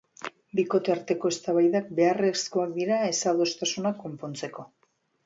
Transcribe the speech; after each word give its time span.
Bikote 0.59 0.93
arteko 0.93 1.29
eztabaidak 1.33 1.91
beharrekoak 1.99 2.71
dira 2.79 2.97
ez-adostasunak 3.11 4.01
konpontzeko. 4.07 4.67